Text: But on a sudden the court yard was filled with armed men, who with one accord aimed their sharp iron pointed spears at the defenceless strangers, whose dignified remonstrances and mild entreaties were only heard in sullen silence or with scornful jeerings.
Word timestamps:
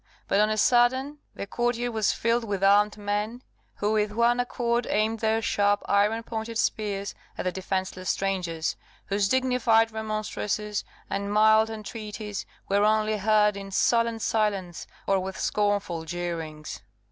But 0.27 0.39
on 0.39 0.49
a 0.49 0.57
sudden 0.57 1.19
the 1.35 1.45
court 1.45 1.75
yard 1.77 1.93
was 1.93 2.11
filled 2.11 2.43
with 2.43 2.63
armed 2.63 2.97
men, 2.97 3.43
who 3.75 3.91
with 3.91 4.11
one 4.11 4.39
accord 4.39 4.87
aimed 4.89 5.19
their 5.19 5.43
sharp 5.43 5.83
iron 5.85 6.23
pointed 6.23 6.57
spears 6.57 7.13
at 7.37 7.43
the 7.45 7.51
defenceless 7.51 8.09
strangers, 8.09 8.75
whose 9.09 9.29
dignified 9.29 9.91
remonstrances 9.91 10.83
and 11.07 11.31
mild 11.31 11.69
entreaties 11.69 12.47
were 12.67 12.83
only 12.83 13.17
heard 13.17 13.55
in 13.55 13.69
sullen 13.69 14.17
silence 14.17 14.87
or 15.05 15.19
with 15.19 15.39
scornful 15.39 16.03
jeerings. 16.03 16.81